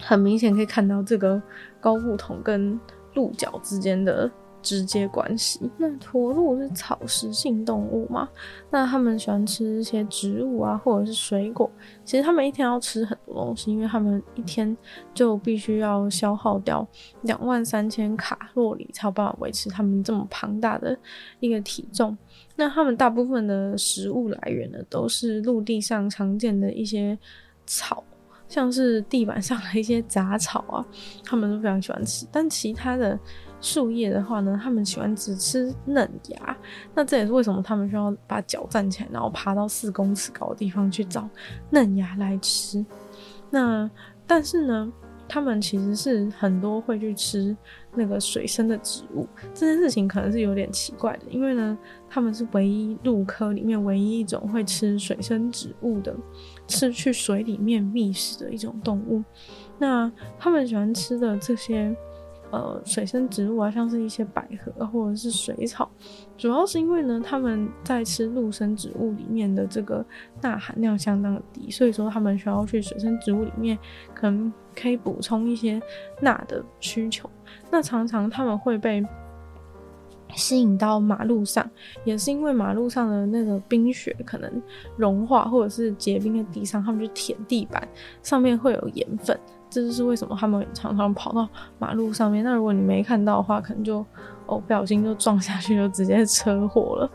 [0.00, 1.40] 很明显可以看到这个
[1.80, 2.78] 睾固酮跟
[3.14, 4.30] 鹿角之间的。
[4.64, 5.70] 直接关系。
[5.76, 8.26] 那驼鹿是草食性动物嘛？
[8.70, 11.70] 那他们喜欢吃一些植物啊，或者是水果。
[12.02, 14.74] 其实他们一天要吃很多东西，因为他们一天
[15.12, 16.88] 就必须要消耗掉
[17.24, 20.98] 两万三千卡路里，才有办法维持他们这么庞大的
[21.40, 22.16] 一个体重。
[22.56, 27.18] 那他们大部分的食物来源呢，都是陆地上常见的一些
[27.66, 28.02] 草，
[28.48, 30.84] 像是地板上的一些杂草啊，
[31.24, 32.26] 他们都非常喜欢吃。
[32.32, 33.18] 但其他的。
[33.60, 36.54] 树叶的话呢，他们喜欢只吃嫩芽，
[36.94, 41.26] 那这也是为什么他们需要把脚站起来，然后爬到四公尺高的地方去找
[41.70, 42.84] 嫩芽来吃。
[43.48, 43.90] 那
[44.26, 44.92] 但是呢，
[45.26, 47.56] 他们其实是很多会去吃
[47.94, 49.26] 那个水生的植物。
[49.52, 51.76] 这件事情可能是有点奇怪的，因为呢，
[52.08, 56.14] 他们是唯一陆科里面唯一一种会吃水生植物的，
[56.68, 59.22] 是去水里面觅食的一种动物。
[59.78, 61.94] 那他们喜欢吃的这些。
[62.50, 65.90] 呃，水生植物啊，像是一些百合或者是水草，
[66.38, 70.06] 主要是因为呢，他们在吃陆生植物里面的这个
[70.40, 73.76] 钠含量相当的低，所以说他们需要去水生植物里面，
[74.14, 75.80] 可能可以补充一些
[76.20, 77.28] 钠的需求。
[77.70, 79.04] 那常常他们会被
[80.34, 81.68] 吸引到马路上，
[82.04, 84.62] 也是因为马路上的那个冰雪可能
[84.96, 87.86] 融化或者是结冰的地上，他们就舔地板，
[88.22, 89.38] 上面会有盐分。
[89.70, 92.44] 这就是为什么他们常常跑到马路上面。
[92.44, 94.04] 那如果你没看到的话，可能就
[94.46, 97.10] 哦不小心就撞下去，就直接车祸了。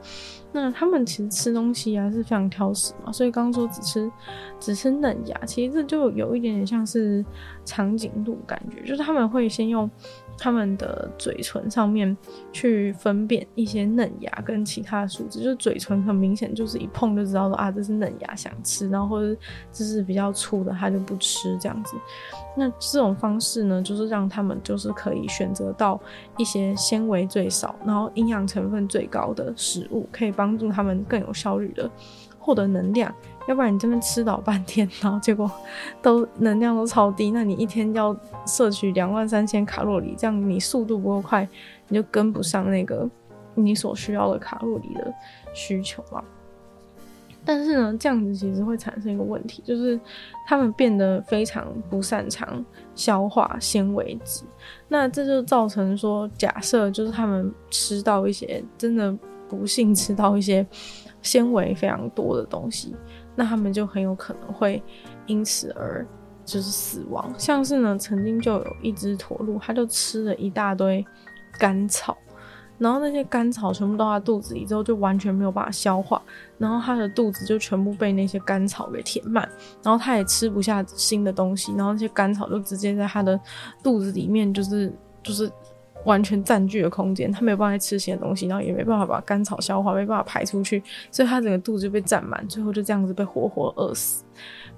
[0.51, 4.11] 那他们其实吃东西啊是非常挑食嘛，所以刚刚说只吃
[4.59, 7.23] 只吃嫩芽，其实这就有一点点像是
[7.63, 9.89] 长颈鹿感觉，就是他们会先用。
[10.39, 12.15] 他们的嘴唇上面
[12.51, 19.39] 去分辨一些嫩芽跟其他的树枝，就是嘴唇很明显就是一碰就知道说啊，这是嫩芽想吃，然后或者
[19.71, 21.95] 这是比较粗的它就不吃这样子。
[22.55, 25.99] 那这种方式呢，就是让他们就是可以选择到
[26.37, 31.89] 一些纤维最少，然后营养成分最高的食物，可以帮助他们更有效率的
[32.39, 33.13] 获得能量。
[33.49, 35.51] 要不然你这边吃倒半天， 然后结果
[36.03, 41.49] 都能量都超低，那你一天要摄取两万三千卡路里，这样你速度不够快，
[41.87, 43.09] 你就跟不上那个
[43.55, 45.11] 你所需要的卡路里的
[45.51, 46.23] 需求了。
[47.43, 49.99] 但是呢，这样子其实会产生一个问题，就是
[50.45, 54.43] 他们变得非常不擅长消化纤维质，
[54.89, 59.11] 那这就造成说，假设就是他们吃到一些真的
[59.47, 60.63] 不幸吃到一些
[61.23, 62.93] 纤维非常多的东西。
[63.39, 64.83] 那他们就很有可能会
[65.25, 66.05] 因此而
[66.43, 67.33] 就是死亡。
[67.37, 71.05] 像是呢，曾经就有一只驼鹿，它就吃了一大堆
[71.57, 72.17] 干草，
[72.77, 76.21] 然后那些干草全部到它肚子里之后，就完全没有办法消化，
[76.57, 79.47] 然后它的肚子就全部被那些干草给填满，
[79.81, 83.39] 然后它也吃不下新的东西，然后那些干草就直接在它的
[83.81, 85.49] 肚子里面就是就是。
[86.05, 90.81] 完全占据了空间，他没有办法吃新的东西，然后也没办法把干草消化，没办法排出去，
[91.11, 94.23] 所以他整个肚子就被占满，最后就这样子被活活饿死，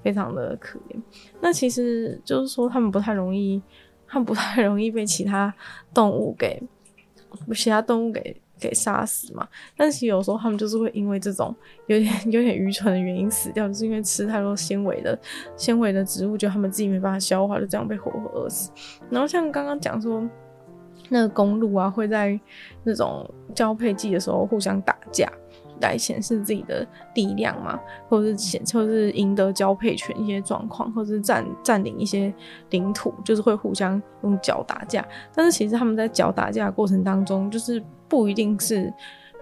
[0.03, 0.99] 非常的可怜。
[1.39, 3.61] 那其实就是说，他们不太容易，
[4.07, 5.53] 他们不太容易被其他
[5.93, 6.61] 动物给
[7.53, 9.47] 其他动物给给杀死嘛。
[9.77, 11.55] 但是有时候他们就是会因为这种
[11.85, 15.17] 有点 有点愚蠢的原因死掉，就是因为吃太多纤维的
[15.55, 18.71] 纤维的植物，就他们自己没办法消化，就这样被活活饿死。
[19.11, 20.27] 然后像刚刚讲说。
[21.13, 22.39] 那个公路啊，会在
[22.85, 25.29] 那种交配季的时候互相打架，
[25.81, 32.33] 来显示自己的力量嘛，或者是显，或是赢得交配权一些状况，或者是占占领一些
[32.69, 35.05] 领土，就是会互相用脚打架。
[35.35, 38.91] 但是其实他们在脚打架的过程当中，就是不一定是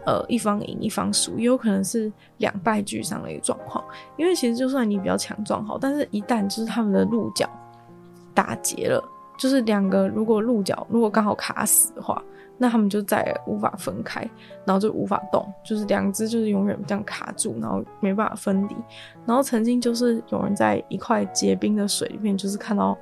[0.08, 3.86] 呃一方赢一方输，也有可能是两败俱伤的一个状况。
[4.18, 7.48] 因为其实就算你比较强壮好，但是一旦就是他们的鹿角
[8.34, 9.04] 打结了。
[9.40, 12.22] 就是两个，如果鹿角如果刚好卡死的话，
[12.58, 14.20] 那他们就再也无法分开，
[14.66, 18.76] 然后就无法动，就是两只就是永远这样卡住，然后没办法分离。
[19.26, 22.98] 然后曾经就是有人在一块结冰的水里面，就是看到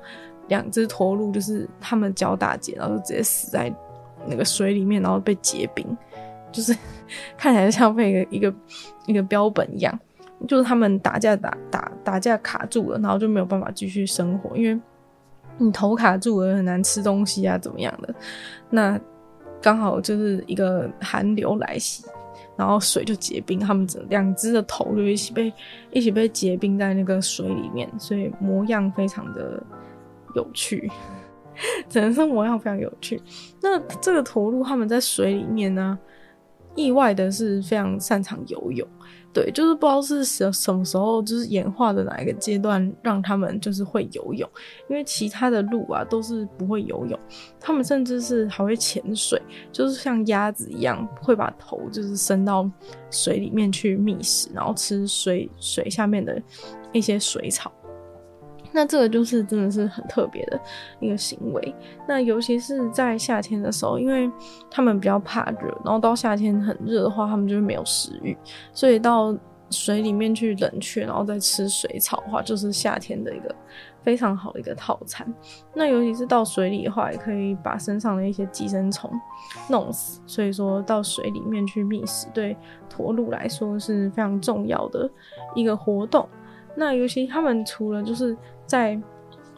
[0.46, 3.74] 两只驼鹿，就是他们脚打结，然后就直接死在
[4.24, 5.84] 那个水里面，然后被结冰，
[6.52, 6.72] 就是
[7.36, 8.54] 看起来像被一个一个
[9.06, 9.98] 一个标本一样，
[10.46, 14.80] 就是他们打架打打打架卡住了，然后就没有办法继续生活，因为。
[15.58, 18.14] 你头卡住了，很难吃东西啊，怎么样的？
[18.70, 18.98] 那
[19.60, 22.04] 刚好就是一个寒流来袭，
[22.56, 25.52] 然后水就结冰，他们整两只的头就一起被
[25.90, 29.62] 一起被结冰在那个水里面，所以模样非常的
[30.36, 30.90] 有趣，
[31.88, 33.20] 只能说模样非常有趣。
[33.60, 35.98] 那这个驼鹿他们在水里面呢，
[36.76, 38.86] 意外的是非常擅长游泳。
[39.40, 44.50] 对，就是不知道是什什么时候，就是演化的哪一个阶段，让他们就是会游泳。
[44.90, 47.16] 因为其他的鹿啊都是不会游泳，
[47.60, 52.68] 他们甚至是还会潜水，就是像鸭子一样，会把头就是伸到
[53.12, 56.42] 水里面去觅食，然后吃水水下面的
[56.92, 57.70] 一些水草。
[58.72, 60.60] 那这个就是真的是很特别的
[61.00, 61.74] 一个行为。
[62.06, 64.30] 那尤其是在夏天的时候，因为
[64.70, 68.36] 他们比较怕热，然后到夏天很热的话，他们就会没有食欲，
[68.72, 69.36] 所以到
[69.70, 73.54] 水里面去冷却，然后再吃水草的话，就是夏天的一个
[74.02, 75.26] 非常好的一个套餐。
[75.74, 79.10] 那尤其是到水里的话，也可以把身上的一些寄生虫
[79.68, 80.22] 弄死。
[80.26, 82.56] 所以说到水里面去觅食，对
[82.88, 85.10] 驼鹿来说是非常重要的
[85.54, 86.26] 一个活动。
[86.74, 88.34] 那尤其他们除了就是
[88.68, 88.96] 在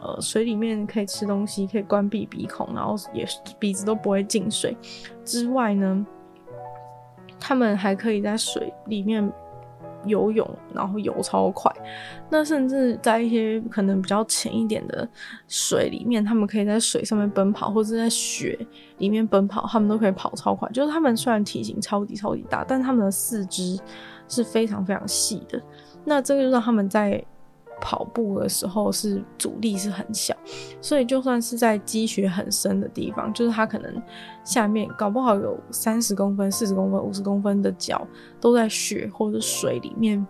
[0.01, 3.23] 呃水里面可以吃东西，可以关闭鼻孔，然后也
[3.59, 4.75] 鼻子都不会进水
[5.23, 6.03] 之外呢，
[7.39, 9.31] 他们还可以在水里面。
[10.05, 11.71] 游泳，然后游超快，
[12.27, 15.07] 那甚至在一些可能比较浅一点的
[15.47, 18.57] 水里面，他们可以在水上面奔跑，或者在雪
[18.97, 20.67] 里面奔跑，他们都可以跑超快。
[20.71, 23.79] 就是他们虽然体型超级超级大，但他们的四肢
[24.27, 25.61] 是非常非常细的。
[26.03, 27.23] 那这个就让他们在。
[27.81, 30.33] 跑步的时候是阻力是很小，
[30.79, 34.01] 所以就算是在积雪很深的地方，就是它可能
[34.45, 38.07] 下面搞不好有三十公分、四十公分、五十公分的脚
[38.39, 40.25] 都在雪或者水里面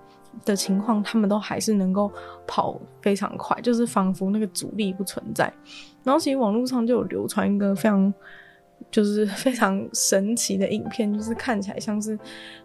[0.45, 2.09] 的情况，他们都还是能够
[2.47, 5.53] 跑非常快，就是仿佛那个阻力不存在。
[6.03, 8.11] 然后其实网络上就有流传一个非常
[8.89, 12.17] 就是 非常神奇的影片，就是看起来像是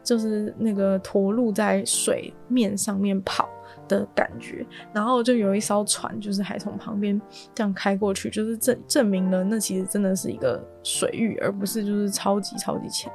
[0.02, 3.48] 就是那个驼鹿在水面上面跑。
[3.88, 7.20] 的感觉，然后就有一艘船，就是还从旁边
[7.55, 13.12] 这样开过去，就是证证明了那其实真的是一个水域，而不是就是超级超级浅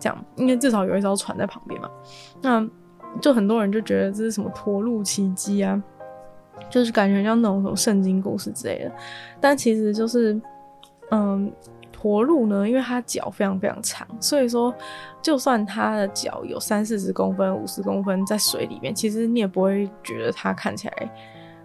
[0.00, 1.90] 这样，因为至少有一艘船在旁边嘛。
[2.40, 2.66] 那
[3.20, 5.82] 就很多人就觉得这是什么驼鹿奇迹啊，
[6.70, 8.92] 就是感觉像那种什么圣经故事之类的，
[9.42, 10.40] 但其实就是
[11.10, 11.52] 嗯。
[12.04, 14.74] 活路呢，因为它脚非常非常长，所以说，
[15.22, 21.10] 就算它的脚有三四十公分、五十公分在水里面，其实你也不会觉得它看起来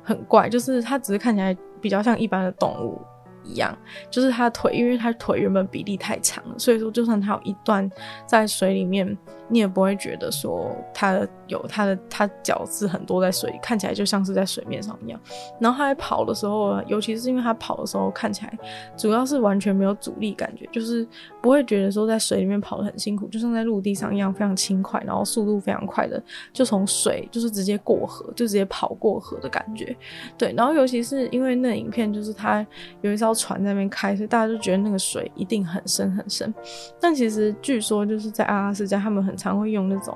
[0.01, 3.01] 很怪，就是它只是看起来比较像一般的动物。
[3.41, 3.75] 一样，
[4.11, 7.89] 就是它腿，因为它腿原本比例太长了，所以说就算它有一段
[8.27, 9.17] 在水里面，
[9.49, 15.19] 你也不会觉得说他有他的他脚是很多在水里，看起来就像是在水面上一样。
[15.59, 18.53] 然后他在跑的时候，尤其是因为他跑的时候看起来
[18.95, 21.07] 主要是完全没有阻力感觉，就是
[21.41, 26.21] 不会觉得说在水里面跑得很辛苦，就像在陆地上一样非常轻快，然后速度非常快的
[26.53, 29.95] 就从水就是直接过河，就直接跑过河的感觉。
[30.37, 32.63] 对，然后尤其是因为那影片就是他
[33.01, 33.33] 有一艘。
[33.39, 36.53] 船在那边开，所以大家就觉得那个水一定很深很深。
[36.99, 40.15] 但其实据说就是在阿拉斯加，他们很常会用那种，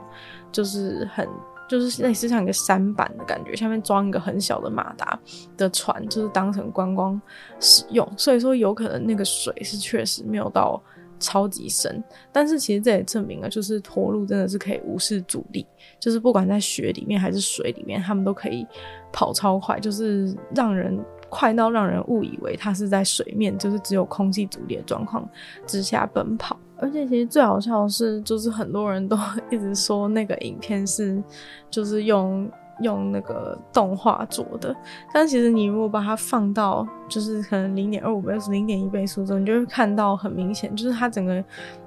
[0.51, 1.27] 就是很
[1.69, 5.17] 就是类似像一个舢板的感觉，下面装一个很小的马达
[5.55, 7.19] 的船，就是当成观光
[7.59, 8.07] 使用。
[8.17, 10.79] 所以说有可能那个水是确实没有到
[11.17, 15.65] 超级深，但是其实这也证明了，就是驼鹿真的是可以无视阻力，
[15.99, 18.67] 就是不管在雪里面还是水里面，他们都可以
[19.11, 21.03] 跑超快，就是让人。
[21.35, 25.27] 快到让人误以为它是在水面，就是只有空气阻力的状况
[25.65, 26.55] 之下奔跑。
[26.83, 29.17] 而且其实最好笑的是，就是很多人都
[29.49, 31.23] 一直说那个影片是，
[31.69, 32.49] 就是用。
[32.81, 34.75] 用那个动画做的，
[35.13, 41.41] 但其实你如果把它放到就是可能零点二五倍、零点一倍速中，你就会看到很明显，就是它整个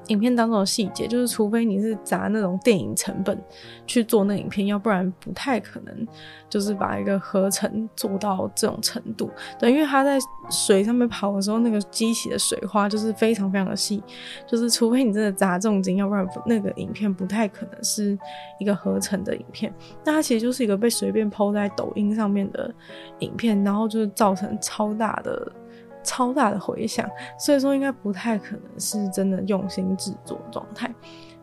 [0.08, 3.36] 影片当中的细节，就是除非你是砸那种电影成本
[3.86, 6.06] 去做那影片，要不然不太可能
[6.48, 9.28] 就是把一个合成做到这种程度。
[9.58, 10.16] 对，因为它在
[10.48, 14.00] 水上面跑的时候，那个激起的水花就是非常非常的细，
[14.46, 18.16] 就是除非你真的砸重金，要不然那个影片不太可能是
[18.60, 19.74] 一个合成的影片。
[20.04, 20.76] 那它其实就是一个。
[20.76, 22.70] 被随便抛在抖音上面的
[23.20, 25.50] 影片，然后就是造成超大的、
[26.06, 27.06] 超大的回响，
[27.38, 30.90] 所以说应该不太可能是真的用心制作状态。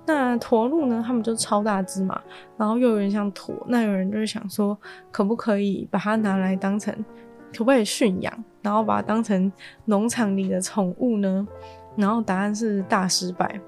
[0.06, 1.04] 那驼鹿呢？
[1.06, 2.20] 他们就超大只嘛，
[2.58, 4.78] 然后又有点像驼，那有人就是想说，
[5.12, 6.94] 可不可以把它拿来当成，
[7.54, 9.50] 可不可以驯养，然后把它当成
[9.86, 11.48] 农场里的宠物呢？
[11.96, 13.60] 然后答案是大失败。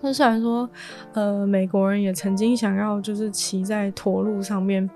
[0.00, 0.68] 那虽然说，
[1.12, 4.88] 呃，美国人也曾经想要就是骑在驼鹿上面，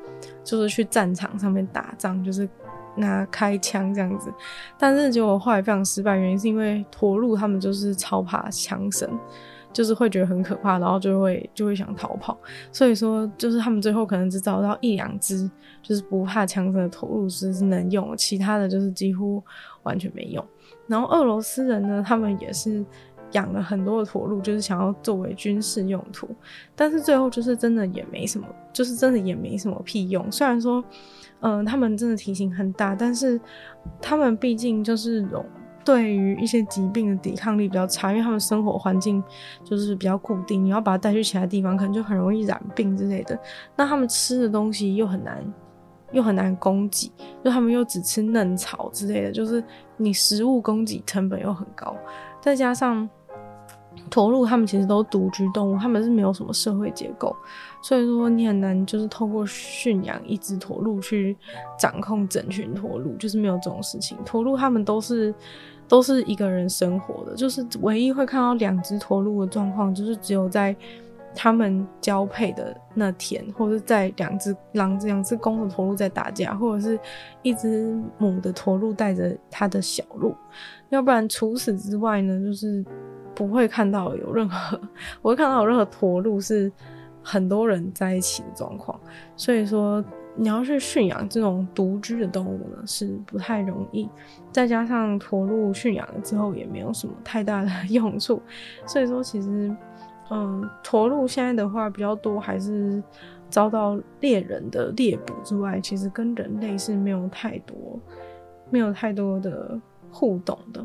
[0.43, 2.49] 就是去战场上面打仗，就是
[2.97, 4.33] 拿开枪这样子，
[4.79, 9.09] 但是结果后来非常失败，原因是因为驼鹿他们就是超怕枪声，
[9.73, 12.37] 就是会觉得很可怕，然后就会就会想逃跑，
[12.73, 15.51] 所以说就是他们最后可能只找到一两只
[15.83, 19.43] 就是不怕枪声的驼鹿是是能用，其他的就是几乎
[19.83, 20.45] 完全没用。
[20.87, 22.85] 然后俄罗斯人呢，他们也是。
[23.33, 26.29] 养了很多的驼鹿，就是想要作为军事用途，
[26.77, 30.31] 但是最后就是真的也没什么，就是真的也没什么屁用。
[30.31, 30.83] 虽然说，
[31.41, 33.41] 嗯、他们真的体型很大，但是
[34.01, 35.45] 他们毕竟就是有
[35.85, 39.23] 对于一些疾病的抵抗力比较差，因为他们生活环境
[39.63, 43.39] 就是比较固定，你要把它带去其他地方，可能就很容易染病之类的。
[43.77, 45.45] 那他们吃的东西又很难，
[46.13, 47.13] 又很难供给，
[47.45, 49.63] 就他们又只吃嫩草之类的，就是
[49.97, 51.97] 你食物供给成本又很高，
[52.41, 53.09] 再加上。
[54.11, 57.35] 驼鹿他们其实都独居动物，他们是没有什么社会结构，
[57.83, 61.37] 所以说你很难就是透过驯养一只驼鹿去
[61.79, 64.17] 掌控整群驼鹿，就是没有这种事情。
[64.25, 65.35] 驼鹿他们都是
[65.89, 70.75] 都是一个人生活的，就是唯一会看到两只驼鹿的状况，就是只有在
[71.35, 76.99] 他们交配的那天，或者在两只狼、两只公的驼鹿在打架，或者是
[77.43, 80.35] 一只母的驼鹿带着它的小鹿，
[80.89, 82.83] 要不然除此之外呢，就是
[83.37, 84.81] 不会看到有任何，
[85.23, 86.73] 我会看到有任何驼鹿是
[87.23, 88.99] 很多人在一起的状况。
[89.37, 94.09] 所以说，你要去驯养这种独居的动物呢，是不太容易。
[94.51, 98.43] 再加上驼鹿驯养了之后，也没有什么太大的 用处。
[98.87, 99.73] 所以说，其实。
[100.29, 103.01] 嗯，驼鹿现在的话比较多，还是
[103.49, 107.97] 遭到猎人的猎捕之外，其实跟人类是没有太多、
[108.69, 109.81] 没有太多的
[110.11, 110.85] 互动的。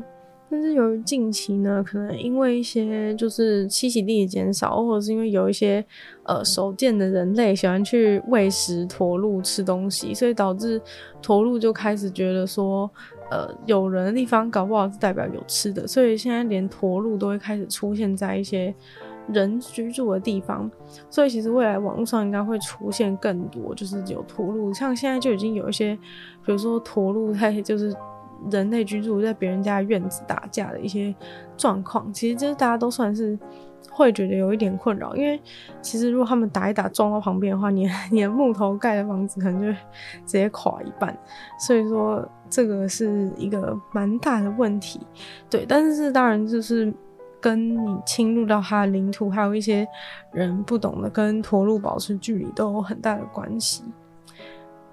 [0.52, 5.82] 但是由于近期呢，可能因为一些就是栖息地的减少，或者是因为有一些
[6.24, 10.78] 呃手贱的人类喜欢去喂食驼鹿吃东西，所以导致
[11.22, 12.90] 驼鹿就开始觉得说，
[13.30, 18.74] 呃，有人的地方搞不好是代表有吃的，所以现在连驼鹿都会开始出现在一些。
[19.32, 20.68] 人居住的地方，
[21.08, 25.94] 所以其实未来网络上应该会出现更多，就是有驼鹿，像现在就已经有一些，
[26.44, 27.94] 比如说驼鹿在就是
[28.50, 31.14] 人类居住在别人家院子打架的一些
[31.56, 33.38] 状况，其实就是大家都算是
[33.90, 35.40] 会觉得有一点困扰，因为
[35.80, 41.16] 其实如果他们打一打撞到旁边的话，你 你的木头盖的房子可能就直接垮一半，
[41.58, 45.00] 所以说这个是一个蛮大的问题，
[45.48, 46.92] 对，但是当然就是。
[47.42, 49.84] 跟你侵入到他的领土，还有一些
[50.30, 53.82] 人不懂得跟驼鹿保持距离，都有很大的关系。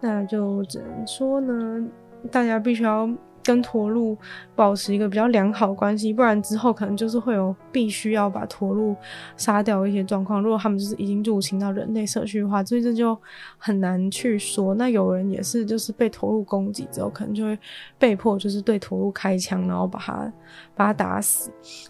[0.02, 1.88] 那就只能说呢，
[2.32, 3.08] 大家必须要。
[3.50, 4.16] 跟驼鹿
[4.56, 8.96] 保持一个比较良好关系，不然之后可能就是会有必须要把驼鹿
[9.38, 10.40] 杀掉一些状况。
[10.40, 13.18] 如果他们就是已经入侵到人类社区的话，所以这就
[13.58, 14.76] 很难去说。
[14.76, 17.58] 那有人也是，就是被驼鹿攻击之后，可能就会
[17.98, 20.32] 被迫就是对驼鹿开枪，然后把它
[20.76, 21.50] 把它打死。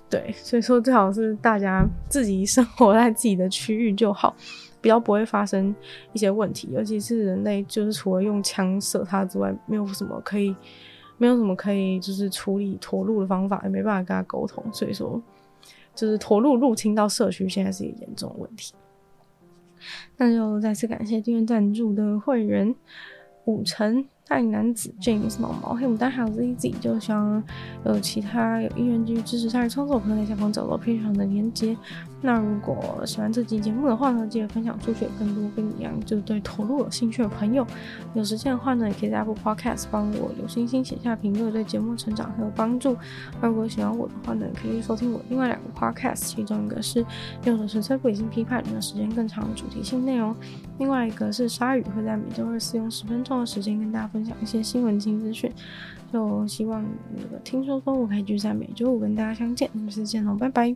[0.09, 4.33] 对，所以说最好是大家自己生活在自己的区域就好，
[4.79, 5.75] 比较不会发生
[6.13, 6.69] 一些问题。
[6.71, 10.55] 尤其是人类，就是除了用枪射它之外，没有什么可以。
[11.19, 15.21] 没有什么可以就是处理驼鹿的方法，也没办法跟他沟通，所以说
[15.93, 18.73] 就是驼鹿入侵到社区，现在是一个严重问题。
[20.17, 22.73] 那就再次感谢订阅赞助的会员
[23.45, 24.03] 五成。
[24.27, 27.43] 大龄男子 James 毛毛黑牡丹还有 ZZ，就希望
[27.83, 31.75] 有其他有意愿继续支持他的创作，可以在下方找到配上的连接。
[32.21, 37.65] 那如果喜欢这期节目的话呢，记得分享出去，更多跟你一样就是对投入有兴趣的朋友。
[38.13, 42.97] 有时间的话呢，也可以在 Apple Podcast 帮我留星星、写下评论，对节目成长很有帮助。
[43.41, 47.05] 那如果喜欢我的话呢，可以收听我另外两个 Podcast，其中一个是
[47.45, 50.33] 用的纯粹不理性批判，的时间更长的主题性内容；
[50.77, 54.35] 另外一个是鲨鱼，会在每周二四用十分钟的时间跟大家分享。
[54.41, 55.51] 一些新闻新资讯，
[56.11, 56.83] 就希望
[57.15, 60.75] 那个听说动物可以就在每周五跟大家相见，那么下次见喽，拜拜。